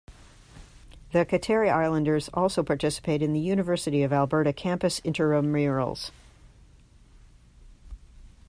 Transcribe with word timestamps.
The 1.11 1.27
Kateri 1.27 1.71
Islanders 1.71 2.27
also 2.33 2.63
participate 2.63 3.21
in 3.21 3.33
the 3.33 3.39
University 3.39 4.01
of 4.01 4.11
Alberta 4.11 4.51
campus 4.51 4.99
intramurals. 5.01 6.09